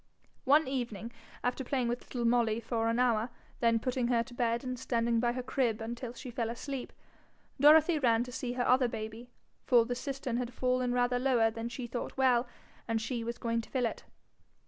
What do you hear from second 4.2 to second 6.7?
to bed and standing by her crib until she fell